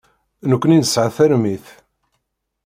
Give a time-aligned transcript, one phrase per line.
[0.49, 1.65] Nekkni nesɛa tarmit.